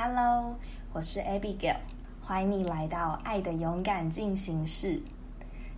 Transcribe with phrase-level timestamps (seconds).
[0.00, 0.54] Hello，
[0.92, 1.74] 我是 Abigail，
[2.20, 5.02] 欢迎你来到爱的勇敢进行式。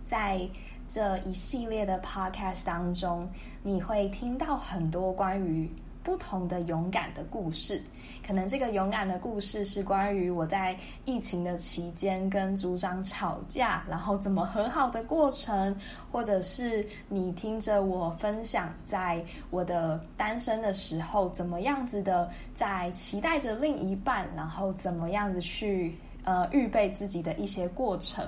[0.05, 0.47] 在
[0.87, 3.27] 这一系列的 Podcast 当中，
[3.63, 5.67] 你会听到很多关于。
[6.03, 7.81] 不同的勇敢的故事，
[8.25, 10.75] 可能这个勇敢的故事是关于我在
[11.05, 15.75] 疫情的期间跟组长吵架，然后怎么和好的过程，
[16.11, 28.27] 或者是你听着我分享在我的单身的时候，怎么样子的在期待着另一半，然后怎么样子去呃预备自己的一些过程。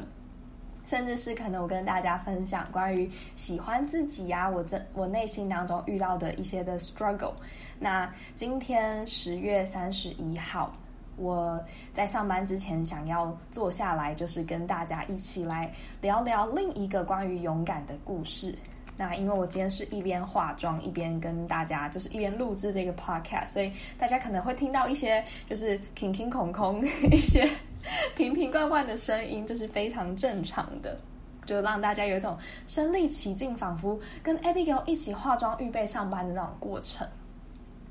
[0.94, 7.34] 甚至是可能我跟大家分享关于喜欢自己呀，我这我内心当中遇到的一些的 struggle。
[7.80, 10.72] 那今天十月三十一号，
[11.18, 11.60] 我
[11.94, 18.56] 在上班之前想要坐下来，就是跟大家一起来聊聊另一个关于勇敢的故事。
[18.96, 27.50] 那因为我今天是一边化妆一边跟大家，就是一边录制这个 podcast，所以大家可能会听到一些就是空空空空一些。
[28.16, 30.98] 瓶瓶罐罐的声音，这是非常正常的，
[31.46, 37.08] 就让大家有一种身临其境，仿佛跟 Abigail 一起化妆预备上班的那种过程。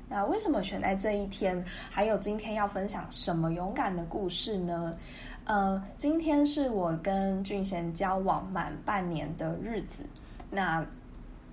[0.09, 1.63] 那为什么选在这一天？
[1.89, 4.95] 还有今天要分享什么勇敢的故事呢？
[5.45, 10.03] 呃，今天是我跟俊贤交往满半年的日子。
[10.51, 10.85] 那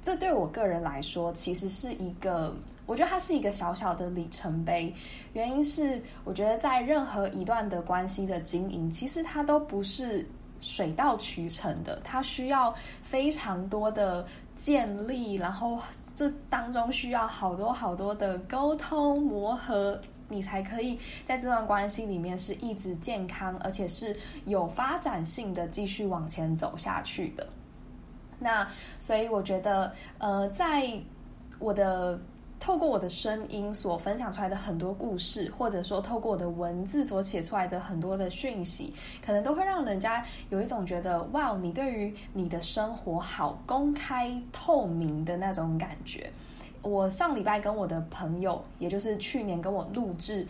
[0.02, 2.54] 这对我个人来说，其实是一个。
[2.86, 4.92] 我觉得它是一个小小的里程碑，
[5.32, 10.26] 原因是我觉得在任何一段的关系的经营，其实它都不是
[10.60, 15.78] 水到渠成的，它需要非常多的建立，然后
[16.16, 27.46] 这当中需要好多好多的沟通磨合，你才可以在这段关系里面是一直健康，而且是有发展性的继续往前走下去的。
[28.40, 28.66] 那
[28.98, 30.90] 所以我觉得，呃，在
[31.60, 32.18] 我的。
[32.62, 38.92] 透过我的声音所分享出来的很多故事，或者说透过我的文字所写出来的很多的讯息，
[39.24, 46.30] 可能都会让人家有一种觉得，哇，你对于你的生活好公开透明的那种感觉。
[46.82, 50.46] 我上礼拜跟我的朋友，也就是去年跟我录制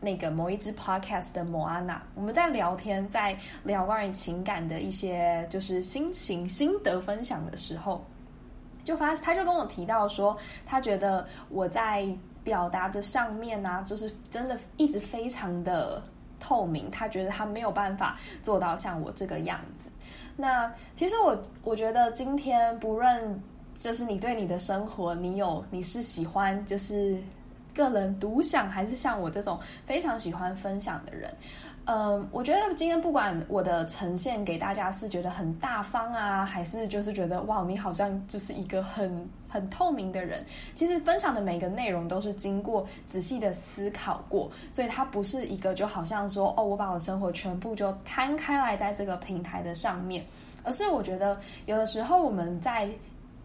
[0.00, 8.04] 那个某一支 podcast 的莫安娜，我们在聊天，在聊关于情感的一些就是心情心得分享的时候。
[8.84, 12.08] 就发，他就跟我提到说，他觉得我在
[12.42, 16.02] 表达的上面呢，就是真的一直非常的
[16.40, 16.90] 透明。
[16.90, 19.90] 他觉得他没有办法做到像我这个样子。
[20.36, 23.42] 那其实我我觉得今天不论
[23.74, 27.18] 就是你对你的生活，你有你是喜欢就是
[27.78, 29.56] 个人独享，还是像我这种
[29.86, 31.32] 非常喜欢分享的人。
[31.84, 40.44] 嗯，我觉得今天不管我的呈现给大家是觉得很大方啊，还是就是觉得哇，你好像就是一个很很透明的人。
[40.74, 50.26] 其实分享的每个内容都是经过仔细的思考过，所以它不是一个就好像说哦，我把我生活全部就摊开来在这个平台的上面，
[50.64, 52.86] 而是我觉得有的时候我们在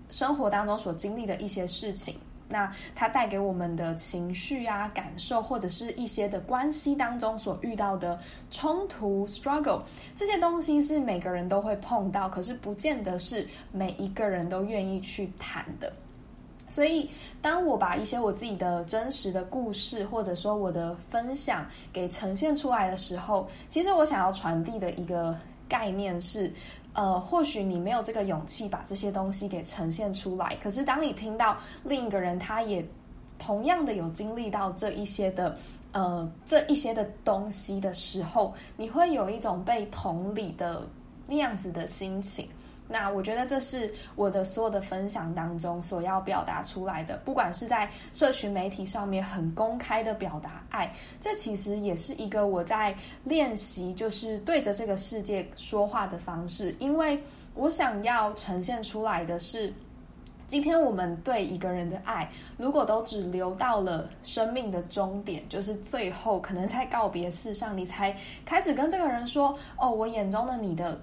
[0.09, 2.17] 生活当中所经历的一些事情。
[2.53, 8.19] 那它带给我们的情绪啊、感受，或者是一些的关系当中所遇到的
[8.51, 9.81] 冲突、struggle，
[10.13, 15.91] 这些东西是每个人都会碰到，可是不见得是每一个人都愿意去谈的。
[16.69, 17.09] 所以，
[17.41, 25.35] 当我把一些我自己的真实的故事，或者说我的分享给呈现出来的时候，其实我想要传递的一个
[25.67, 26.53] 概念是。
[26.93, 32.85] 呃，或许你没有这个勇气把这些东西给呈现出来，可是当你听到另一个人他也
[33.39, 35.57] 同样的有经历到这一些的
[35.91, 40.87] 呃这一些的东西的时候，你会有一种被同理的
[41.27, 42.47] 那样子的心情。
[42.87, 56.75] 那我觉得这是我的所有的分享当中所要表达出来的，不管是在社群媒体上面很公开的表达爱，这其实也是一个我在练习，就是对着这个世界说话的方式。
[56.77, 57.21] 因为
[57.55, 59.73] 我想要呈现出来的是，
[60.45, 68.15] 今天我们对一个人的爱，如果都只留到了生命的终点，就是最后可能在告别式上，你才
[68.45, 70.99] 开始跟这个人说：“哦，我眼中的你的。”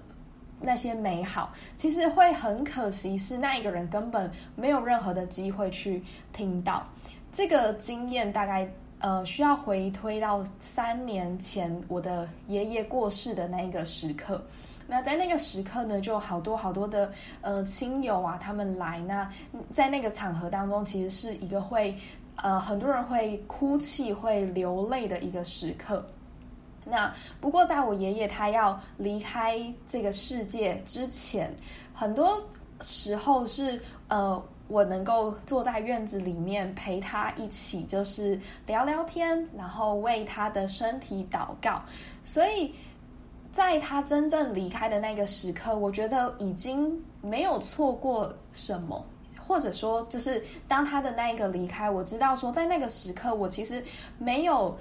[0.61, 6.87] 那些美好，其实会很可惜，是那一个人根本没有任何的机会去听到
[7.31, 8.31] 这个经验。
[8.31, 8.69] 大概
[8.99, 14.39] 呃，需要回推到三年前我的爷爷过世的那一个时刻。
[14.87, 17.11] 那在那个时刻呢，就好多好多的
[17.41, 18.99] 呃亲友啊，他们来。
[18.99, 19.27] 那
[19.71, 21.95] 在那个场合当中，其实是一个会
[22.35, 26.05] 呃很多人会哭泣、会流泪的一个时刻。
[26.91, 27.09] 那
[27.39, 29.57] 不过，在我爷爷他要离开
[29.87, 31.55] 这个世界之前，
[31.93, 32.37] 很多
[32.81, 41.81] 时候是呃，我能够坐在院子里面陪他一起，就是聊聊天，然后为他的身体祷告。
[42.25, 42.75] 所以，
[43.53, 49.01] 在他真正离开的那个时刻，我觉得已经没有错过什么，
[49.47, 53.81] 或者说，就是当他的那一个离开，我知道说，在那个时刻，我其实
[54.17, 54.77] 没有。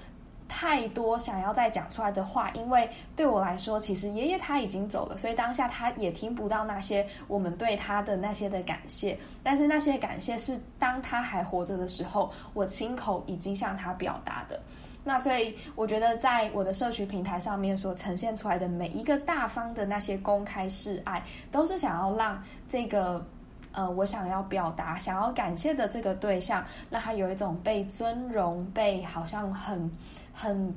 [0.51, 9.17] 太多想要再讲出来的话，因为对我来说，其实爷爷他已经走了，所以当下他也听不到那些我们对他的那些的感谢。
[9.45, 14.61] 但是那些感谢是当他还活着的时候，我亲口已经向他表达的。
[15.05, 23.25] 那所以我觉得，在我的社区平台上面所呈现出来的每一个大方的那些公开示爱，都是想要让这个。
[23.73, 29.91] 呃，我想要表达、想要感谢的这个对象，让他有一种被尊荣、被好像很
[30.33, 30.75] 很，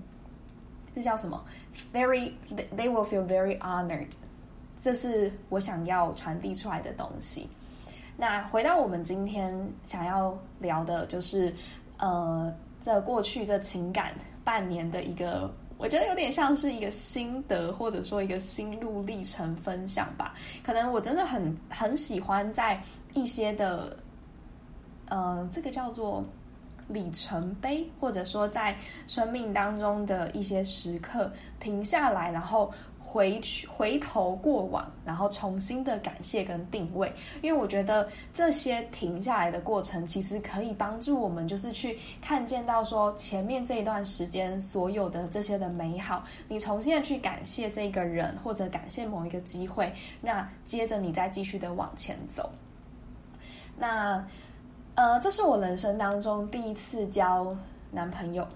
[0.95, 1.43] 这叫什么
[1.93, 2.33] ？Very,
[2.75, 4.11] they will feel very honored。
[4.77, 7.49] 这是我想要传递出来的东西。
[8.17, 11.53] 那回到我们今天想要聊的，就是
[11.97, 14.13] 呃，这过去这情感
[14.43, 15.51] 半年的一个。
[15.77, 20.33] 我觉得有点像是一个心得，或者说一个心路历程分享吧。
[20.63, 22.81] 可能我真的很很喜欢在
[23.13, 23.97] 一些的，
[25.09, 26.23] 呃，这个叫做
[26.87, 28.77] 里程碑，或者说在
[29.07, 32.71] 生命当中的一些时刻停下来，然后。
[33.13, 37.13] 回去回头过往，然后重新的感谢跟定位，
[37.43, 52.49] 因为我觉得这些停下来的过程，其实可以帮助我们，就是去看见到说前面这一段时间所有的这些的美好，你重新的去感谢这个人，或者感谢某一个机会，那接着你再继续的往前走。
[53.77, 54.25] 那
[54.95, 57.55] 呃，这是我人生当中第一次交
[57.91, 58.47] 男朋友。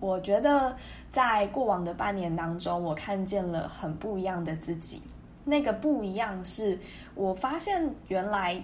[0.00, 0.76] 我觉得
[1.10, 5.02] 在过往的半年当中，我看见了很不一样的自己。
[5.44, 6.78] 那个不一样是，
[7.14, 8.62] 我发现原来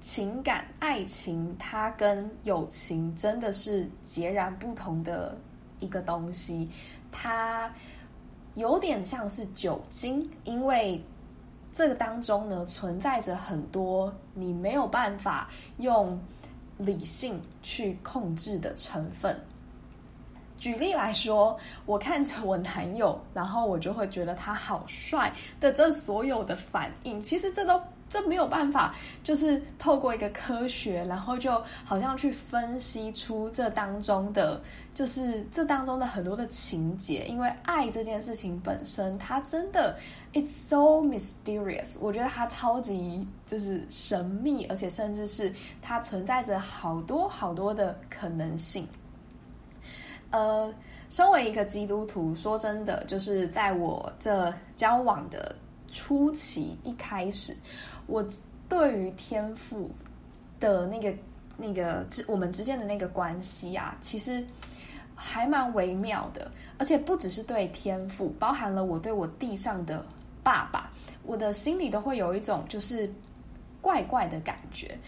[0.00, 5.36] 情感、爱情，它跟友情真的是截然不同的
[5.80, 6.68] 一个东西。
[7.10, 7.72] 它
[8.54, 11.02] 有点像是酒精，因为
[11.72, 16.16] 这个当中呢，存在着很多你没有办法用
[16.78, 19.36] 理性去控制的成分。
[20.58, 21.56] 举例来说，
[21.86, 25.72] 我看着我男友，然后我就会觉得他好帅的。
[25.72, 34.60] 这所有的反应，其实这都这没有办法，就是透过一个科学，然后就好像去分析出这当中的，
[34.94, 37.24] 就是这当中的很多的情节。
[37.26, 39.98] 因为爱这件事情本身，它真的
[40.32, 41.98] it's so mysterious。
[42.00, 45.52] 我觉得它超级就是神秘，而且甚至是
[45.82, 48.86] 它存在着好多好多的可能性。
[50.34, 50.74] 呃，
[51.08, 55.54] 身为一个基督徒，说真的，就是在我这交往的
[55.92, 57.56] 初期一开始，
[58.08, 58.26] 我
[58.68, 59.88] 对于天赋
[60.58, 61.14] 的那个、
[61.56, 64.44] 那个之我们之间的那个关系啊，其实
[65.14, 66.50] 还蛮微妙的。
[66.78, 70.04] 而且不只是对天赋，包含了我对我地上的
[70.42, 70.90] 爸爸，
[71.22, 73.08] 我的心里都会有一种就是
[73.80, 74.98] 怪怪的感觉。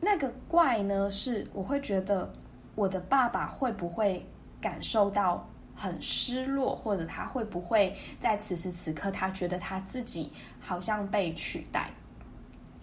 [0.00, 2.28] 那个怪呢，是我会觉得
[2.74, 4.26] 我的爸爸会不会？
[4.66, 11.88] 感受到很失落，或者他会不会在此时此刻，他觉得他自己好像被取代？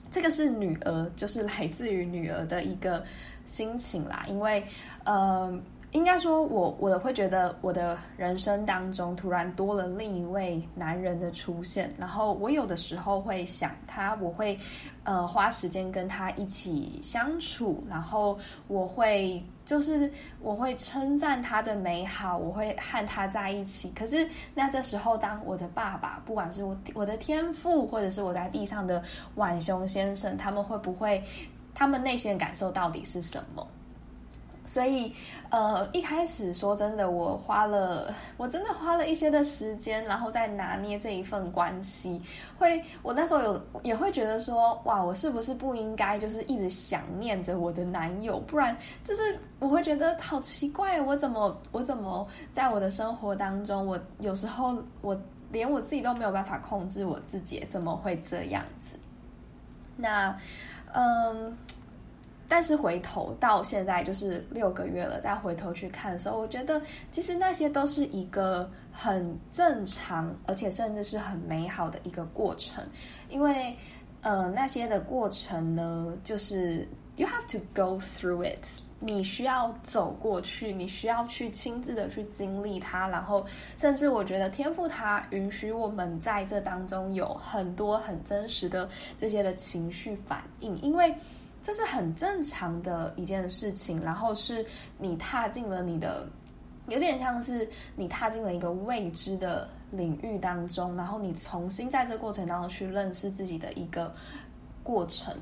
[0.09, 3.03] 这个是女儿，就是来自于女儿的一个
[3.45, 4.23] 心情啦。
[4.29, 4.63] 因为，
[5.03, 5.59] 呃。
[5.93, 14.57] 应该说，我我会觉得我的人生当中突然多了另一位男人的出现，然后我有的时候会想他，我会
[15.03, 23.91] 呃花时间跟他一起相处，然后我会就是我会称赞他的美好，我会和他在一起。
[23.95, 29.01] 可是那这时候，当我的爸爸，不管是我我的天赋，或者是我在地上的
[29.35, 31.23] 晚熊先生，他们会不会，
[31.73, 33.65] 他们内心的感受到底是什么？
[34.65, 35.13] 所以，
[35.49, 42.21] 呃，一开始说真的，我花了， 我真的花了一些的时间，然后再拿捏这一份关系。
[42.57, 48.39] 会，我那时候有也会觉得说，哇，我是不是不应该就是一直想念着我的男友？
[48.39, 55.19] 不然，就是我会觉得好奇怪，我怎么，我怎么在我的生活当中，我有时候我
[55.51, 58.95] 连我自己都没有办法控制我自己，怎么会这样子？
[59.97, 60.37] 那，
[60.93, 61.57] 嗯。
[62.47, 66.81] 但是回头到现在就是六个月了，再回头去看的时候，我觉得
[67.11, 72.85] 其实那些都是一个很正常，而且甚至是很美好的一个过程。
[73.29, 73.75] 因为
[74.21, 78.63] 呃，那些的过程呢，就是 you have to go through it，
[78.99, 83.07] 你需要走过去，你需要去亲自的去经历它。
[83.07, 83.45] 然后，
[83.77, 91.15] 甚至我觉得天赋它允许我们在这当中有很多很真实的这些的情绪反应，因为。
[91.63, 93.99] 这是很正常的一件事情。
[94.01, 94.63] 然后是
[94.99, 96.29] 你踏进了你的，
[96.89, 104.13] 有点像是你踏进了一个未知的领域当中，然后你重新在这过程当中去认识自己的一个
[104.83, 105.35] 过程。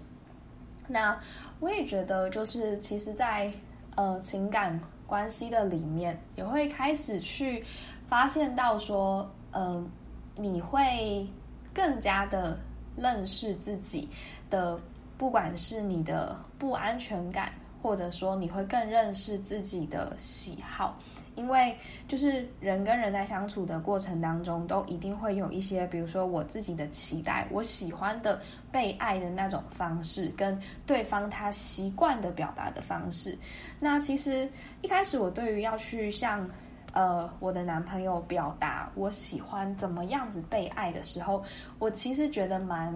[0.88, 1.18] 那
[1.60, 3.51] 我也觉得，就是其实，在
[3.96, 7.63] 呃情感关系的里面，也会开始去
[8.10, 9.90] 发现到说，嗯，
[10.36, 11.25] 你会
[11.74, 12.58] 更加的
[12.98, 14.10] 认识自己
[14.50, 14.78] 的，
[15.22, 20.98] 不管是你的不安全感，或者说你会更认识自己的喜好。
[21.36, 33.38] 因为就是人跟人在相处的过程当中，都一定会有一些，比如说我自己的期待，我喜欢的被爱的那种方式，跟对方他习惯的表达的方式。
[33.80, 34.50] 那其实
[34.82, 36.50] 一开始我对于要去向
[36.94, 41.44] 呃我的男朋友表达我喜欢怎么样子被爱的时候，
[41.78, 42.92] 我其实觉得蛮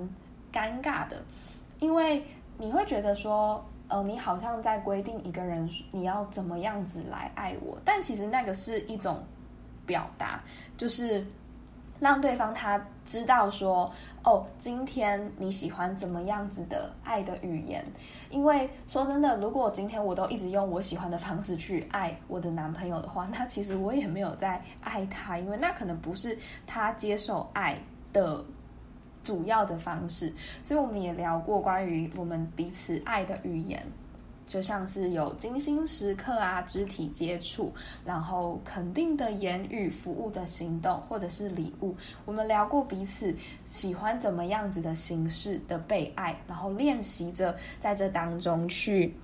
[0.51, 1.23] 尴尬的，
[1.79, 2.23] 因为
[2.57, 3.63] 你会觉得说。
[3.87, 9.23] 呃，你好像在规定一个人你要怎么样子来爱我，但其实那个是一种
[9.85, 10.43] 表达，
[10.75, 11.23] 就是
[11.99, 17.85] 让对方他知道说，哦，今天你喜欢怎么样子的爱的语言。
[18.31, 27.77] 因为说真的，如果今天我都一直用我喜欢的方式去爱我的男朋友的话，那其实我也没有在爱他，因为那可能不是他接受爱
[28.11, 28.43] 的。
[29.25, 33.83] 主要的方式，所以我们也聊过关于我们彼此爱的语言，
[34.45, 37.73] 就像是有精心时刻啊、肢体接触，
[38.05, 41.95] 然后肯定的言语、服务的行动，或者是礼物。
[42.23, 49.15] 我们聊过彼此喜欢怎么样子的形式的被爱，然后练习着在这当中去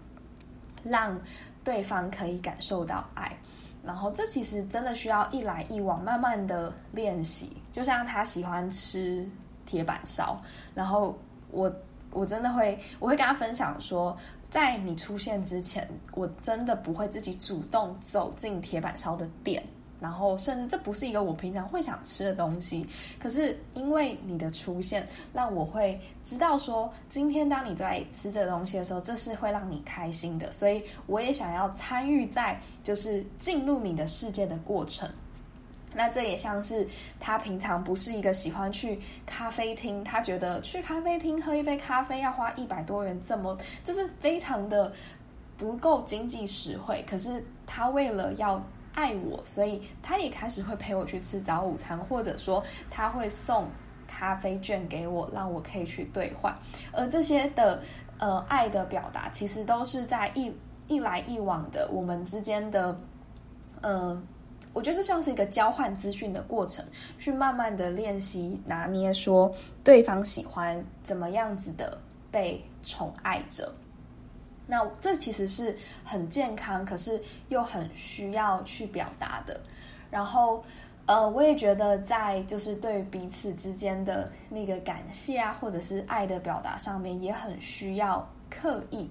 [0.84, 1.22] 让
[1.63, 3.38] 对方可以感受到爱。
[3.84, 7.55] 然后这其实真的需要一来一往，慢慢的练习。
[7.72, 9.29] 就像他喜欢吃。
[9.65, 10.41] 铁板烧，
[10.74, 11.18] 然后
[11.51, 11.74] 我
[12.12, 14.15] 我真的会，我会跟他分享说，
[14.50, 19.63] 在你出现之前，我真的不会自己主动走进铁板烧的店，
[20.00, 22.86] 然后甚至这不是一个我平常会想吃的东西，
[23.18, 35.10] 可是因为你的出现，让我会知道说，今天当你在吃这东西的时候，这是会让你开心的，所以我也想要参与在就是进入你的世界的过程。
[35.93, 36.88] 那这也像是
[37.19, 44.91] 他平常不是一个喜欢去咖啡厅，他觉得去咖啡厅喝一杯咖啡要花一百多元，这么就是非常的
[45.57, 47.03] 不够经济实惠。
[47.10, 53.67] 可是他为了要爱我，所以他也开始会陪我去吃早午餐，或者说他会送
[54.07, 56.57] 咖啡券给我，让我可以去兑换。
[56.93, 57.81] 而这些的
[58.17, 60.53] 呃爱的表达，其实都是在一
[60.88, 62.98] 一来一往的我们之间的
[63.81, 64.21] 呃。
[64.74, 66.86] 我觉得像是一个交换资讯的过程，
[67.18, 71.98] 去慢慢的练习拿捏，说对方喜欢怎么样子的
[72.32, 73.74] 被宠爱着。
[74.68, 75.75] 那这其实是
[76.06, 79.60] 很健康，可是又很需要去表达的。
[80.10, 80.63] 然后，
[81.06, 89.10] 呃，我也觉得在就是对彼此之间的那个感谢啊，或者是爱的表达上面，也很需要刻意，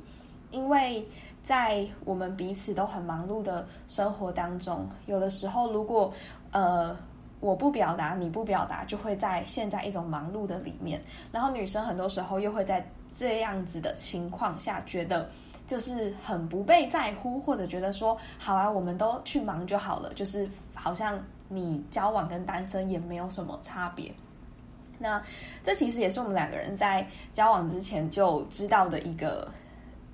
[0.51, 1.07] 因为。
[1.43, 6.13] 在我们彼此都很忙碌的生活当中，有的时候如果
[6.53, 6.95] 呃
[7.41, 11.01] 我不表达，你不表达，就会在现在一种忙碌的里面。
[11.33, 15.31] 然后女生很多时候又会在这样子的情况下，觉得
[15.67, 24.13] 就是很不被在乎，或者觉得说好啊，我们都去忙就好了，就是好像你交往跟单身也没有什么差别。
[24.99, 25.21] 那
[25.65, 29.51] 这其实也是我们两个人在交往之前就知道的一个。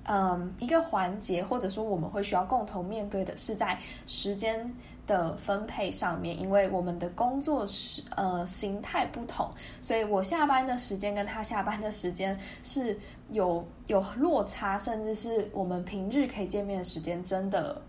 [0.07, 4.73] 嗯，一个环节，或者说我们会需要共同面对的是在时间
[5.05, 9.49] 的分配上面，因为我们的工作是呃形态不同，
[9.81, 12.97] 所以我下班的时间跟他下班的时间是
[13.31, 17.81] 有有落差，甚至是我们平日可以见面的时间真的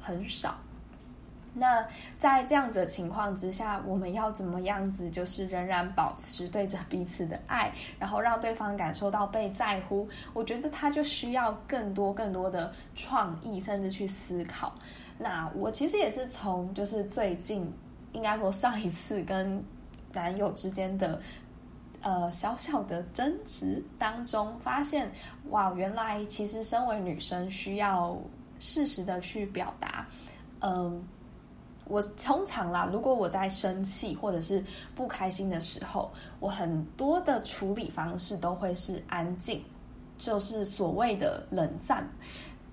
[0.00, 0.56] 很少。
[1.58, 1.82] 那
[2.18, 10.06] 在这样子的情况之下，我们要怎么样子，就是仍然保持对着彼此的爱，然后让对方感受到被在乎？
[10.34, 14.74] 我觉得他就需要更多更多的创意，甚至去思考。
[15.16, 17.72] 那我其实也是从就是最近，
[18.12, 19.64] 应该说上一次跟
[20.12, 21.18] 男友之间的
[22.02, 25.10] 呃小小的争执当中，发现
[25.48, 28.14] 哇，原来其实身为女生需要
[28.58, 30.06] 适时的去表达，
[30.60, 31.02] 嗯。
[31.88, 34.62] 我通常啦，如果我在生气或者是
[34.94, 39.64] 不开心的时候，我很多的处理方式都会是安静，
[40.18, 42.08] 就是所谓的冷战。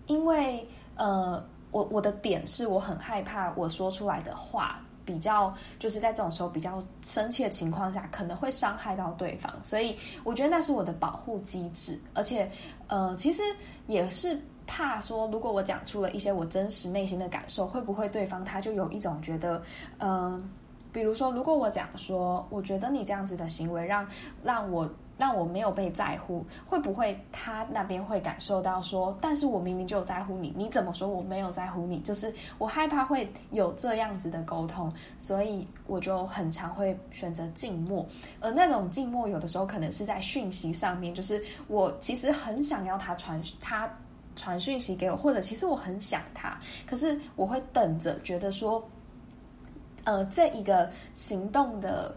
[0.07, 12.49] 因为呃，我我的点是我很害怕我说出来的话比较就是在这种时候比较生气的情况下，可能会伤害到对方，所以我觉得那是我的保护机制，而且
[12.87, 13.41] 呃，其实
[13.85, 14.39] 也是
[14.75, 19.61] 怕说，如果我讲出了一些我真实内心的感受，会不会对方他就有一种觉得，
[19.99, 20.49] 嗯，
[20.91, 24.07] 比如说，如果我讲说，我觉得你这样子的行为让
[24.41, 24.89] 让我。
[25.15, 31.99] 让我没有被在乎，会不会他那边会感受到说，但是我明明就在乎你，你怎么说我没有在乎你？
[31.99, 38.03] 就是我害怕会有这样子的沟通，所以我就很常会选择静默。
[38.41, 43.87] 而那种静默，有的时候可能是在讯息上面，就是我其实很想要他传他
[44.35, 48.87] 传讯息给我，或者其实我很想他，可是我会等着，觉得说，
[50.03, 52.15] 呃，这一个行动的。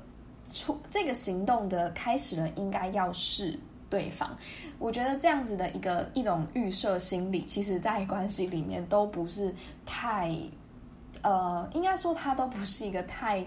[0.53, 3.59] 出这个行动的开始人应该要是
[3.91, 4.31] 对方，
[4.79, 9.53] 我觉得这样子的一个一种预设心理，其实在关系里面都不是
[9.85, 10.39] 太，
[11.23, 13.45] 呃，应该说它都不是一个太，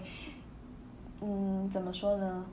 [1.22, 2.44] 嗯，怎么说呢？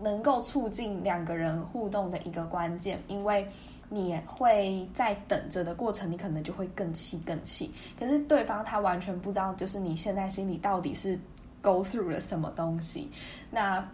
[0.00, 3.48] 能够促进两个人互动的一个关键，因为
[3.88, 11.18] 你会在等着的过程，你可能就会更气更气，可是对方他完全不知道，就是你现在心里到底是。
[11.62, 13.10] go through 了什么东西？
[13.50, 13.84] 那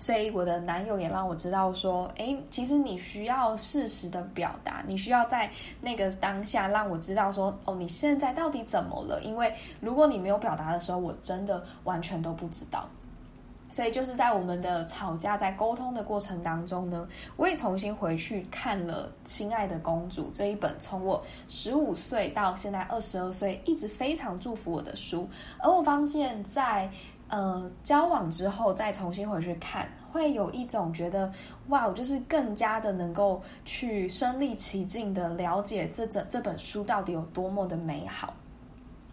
[0.00, 5.48] 所以我的男友也让我知道说，哎，其实你需要适时的表达，你需要在
[5.80, 9.22] 那个当下让我知道说，哦，你现在到底怎么了？
[9.22, 12.88] 因为如果你没有表达的时候，我真的完全都不知道。
[13.76, 17.06] 所以就是在我们的吵架、在沟通的过程当中呢，
[17.36, 25.28] 我也重新回去看了《亲爱的公主》这一本从我十五岁到现在二十二岁一直非常祝福我的书。
[25.58, 26.90] 而我发现，在
[27.28, 31.30] 呃交往之后再重新回去看，会有一种觉得
[31.68, 38.32] 哇，我就是更加的能够去身临其境的了解这整这本书到底有多么的美好。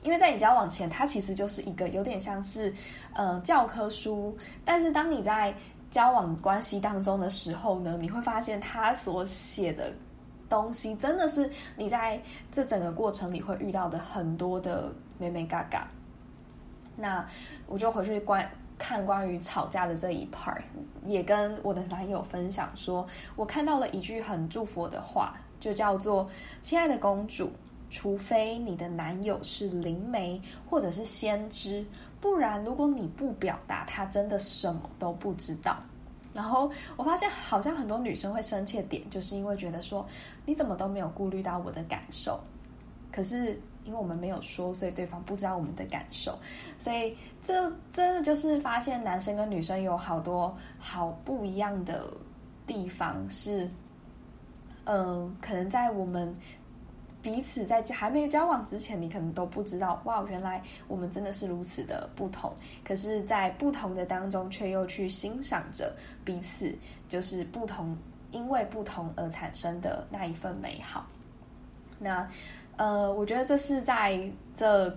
[0.03, 2.73] 因为在你交往前，它其实就是一个有点像是，
[3.13, 4.37] 呃，教科书。
[4.65, 5.53] 但是当你在
[5.89, 9.93] 交往关系当中的时候呢，你会发现他所写的
[10.49, 15.87] 东西，真的是你在这整个过程里会遇到的很多的美美嘎嘎。
[16.95, 17.25] 那
[17.65, 20.61] 我就回去关看关于吵架的这一 part，
[21.05, 26.27] 也跟我的男友分享说，我看到了一句很祝福的话，就叫做
[26.61, 27.49] “亲爱的公主”。
[27.93, 31.85] 除非你的男友是灵媒或者是先知，
[32.19, 35.77] 不然如果你不表达，他真的什么都不知道。
[36.33, 40.03] 然后我发现，好像很多女生会生气的点，就是因为觉得说
[40.43, 42.39] 你怎么都没有顾虑到我的感受。
[43.11, 46.35] 可是因为我们没有说，所以对方不知道我们的感受。
[46.79, 52.11] 所以这真的就是发现男生跟女生有好多好不一样的
[52.65, 53.69] 地方，是
[54.85, 56.35] 嗯，可能在我们。
[57.23, 62.53] 彼此在还没交往之前，你可能都不知道，哇，原来我们真的是如此的不同。
[62.83, 66.75] 可是，在不同的当中，却又去欣赏着彼此，
[67.07, 67.97] 就是不同，
[68.31, 71.07] 因为不同而产生的那一份美好。
[71.97, 72.27] 那，
[72.75, 74.93] 呃，我觉得这是在这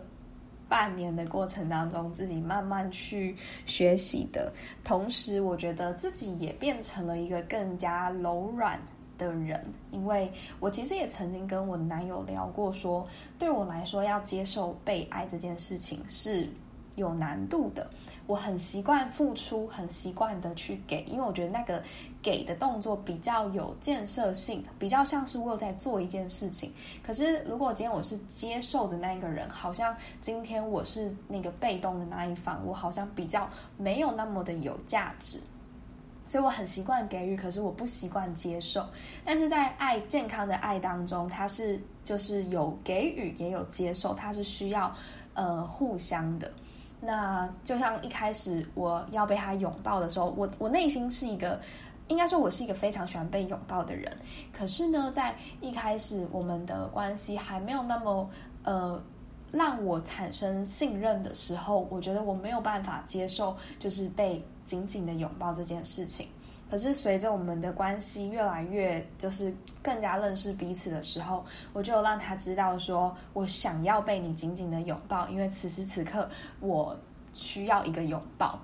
[0.68, 3.36] 半年的过程当中，自己慢慢去
[3.66, 4.52] 学习的。
[4.82, 8.80] 同时，我觉得自己也变成了一个更加柔软。
[9.18, 13.06] 的人，因为我其实也曾经跟我男友聊过，说
[13.38, 16.48] 对我来说要接受被爱这件事情是
[16.94, 17.88] 有难度的。
[18.26, 21.80] 我很习惯付出，很习惯的去给，因为我觉得那个
[22.20, 26.72] 给的动作比较有建设性，比较像是我有在做一件事情。
[27.04, 35.40] 可是如果今天我是接受的那一个人，好像今天我是那个被动的那一方，我好像比较没有那么的有价值。
[36.28, 38.86] 所以我很习惯给予，可是我不习惯接受。
[39.24, 44.94] 但是在爱健康的爱当中，它是就是有给予也有接受，它是需要
[45.34, 46.50] 呃互相的。
[47.00, 51.60] 那就像一开始我要被他拥抱的时候，我我内心是一个
[52.08, 54.10] 应该说我是一个非常喜欢被拥抱的人。
[54.52, 58.30] 可是呢，在一开始我们的关系还没有那么
[58.64, 59.02] 呃。
[59.52, 66.28] 让我产生信任的时候，我觉得我没有办法接受，就是被紧紧的拥抱这件事情。
[66.68, 76.94] 可是随着我们的关系越来越，就是更加认识彼此的时候，我就让他知道，说我想要被你紧紧的拥抱，因为此时此刻我
[77.32, 78.58] 需要一个拥抱。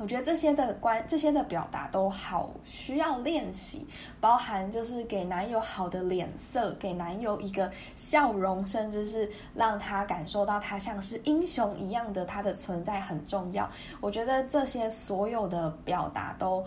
[0.00, 3.86] 我觉得这些的关，这些的表达都好需要练习，
[4.18, 13.68] 包含就是给男友好的脸色，给男友一个笑容，甚至是让他感受到他像是英雄一样的他的存在很重要。
[14.00, 16.64] 我觉得这些所有的表达都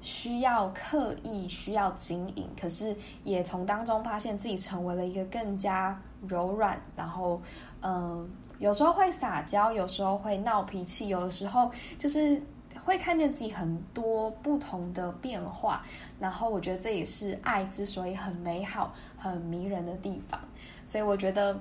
[0.00, 7.40] 需要刻意，需要经营，可是也从当中发现自己成为了一个更加柔软，然后
[7.80, 12.42] 嗯，有时候会撒娇，有时候会闹脾气，有的时候就是
[12.84, 15.82] 会看见自己很多不同的变化。
[16.20, 20.40] 然后我觉得这也是爱之所以很美好、很迷人的地方。
[20.84, 21.58] 所以我觉得。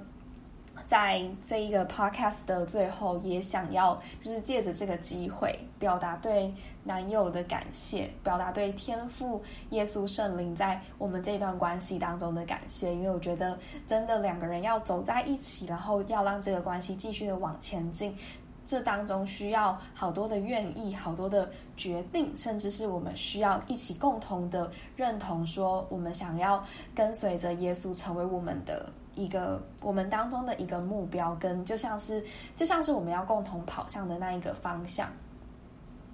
[0.84, 6.54] 在这一个 podcast 的最后，也想要就是借着这个机会，表达对
[6.84, 12.94] 男友的感谢，表达对天父耶稣圣灵在我们这段关系当中的感谢。
[12.94, 18.14] 因为我觉得，真的两个人要走在一起，然后要让这个关系继续的往前进，
[18.64, 26.64] 这当中需要好多的愿意，好多的决定，甚至是我们需要一起共同的认同，说我们想要
[26.96, 28.92] 跟随着耶稣成为我们的。
[29.14, 32.24] 一个我们当中的一个目标，跟就像是
[32.56, 35.10] 就像是我们要共同跑向的那一个方向。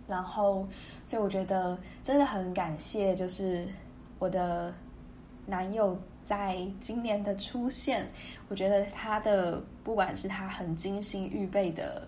[0.08, 0.68] 然后，
[1.06, 3.68] 所以我觉得真的很感谢，就是
[4.18, 4.74] 我的
[5.46, 8.12] 男友在今年的出现。
[8.50, 12.08] 我觉得他的不管是他很精心预备的。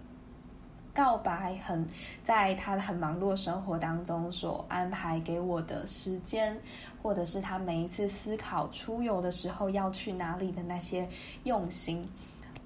[1.00, 1.88] 告白很
[2.26, 6.60] 在他很忙碌生活当中所安排给我的时间，
[7.02, 11.08] 或者是他每一次思考出游的时候要去哪里的那些
[11.46, 12.06] 用心，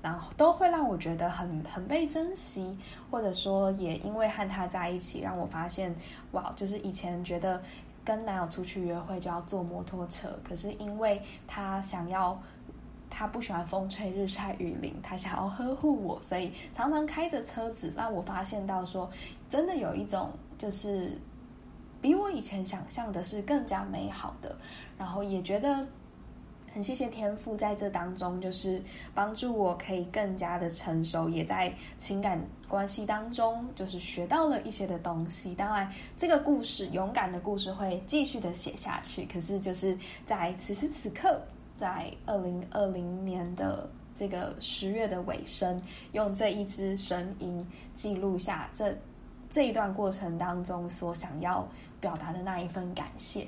[0.02, 2.76] 然后都会让我觉得很很被珍惜，
[3.12, 5.96] 或者说也因为和他在一起，让我发现
[6.32, 7.62] 哇，就是以前觉得
[8.04, 12.42] 跟男友出去约会就要坐摩托车，可是因为他想要。
[13.16, 19.08] 他不喜欢风吹日晒雨淋，他想要呵护我，所以常常开着车子，让我发现到说，
[19.48, 21.12] 真的有一种就是
[22.02, 24.58] 比我以前想象的是更加美好的。
[24.98, 25.86] 然后也觉得
[26.74, 28.82] 很谢谢天赋在这当中，就是
[29.14, 35.54] 帮助我可以更加的成熟，也在情感关系当中就是学到了一些的东西。
[35.54, 39.96] 当然，这个故事勇敢的故事会继续的写下去，可是就是
[40.26, 41.40] 在此时此刻。
[41.76, 45.82] 在二零二零年的这个十月的尾声，
[46.12, 48.96] 用这一支声音记录下这
[49.50, 51.68] 这一段过程当中所想要
[52.00, 53.48] 表达的那一份感谢。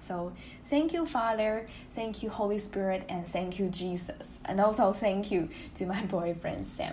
[0.00, 0.32] So
[0.68, 1.66] thank you, Father.
[1.94, 4.38] Thank you, Holy Spirit, and thank you, Jesus.
[4.44, 6.92] And also thank you to my boyfriend Sam.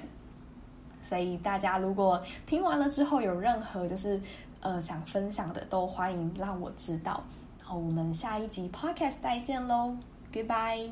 [1.03, 4.21] 所以大家如果听完了之后有任何就是
[4.61, 7.21] 呃想分享的，都欢迎让我知道。
[7.59, 9.97] 然后我们下一集 Podcast 再见喽。
[10.31, 10.91] Goodbye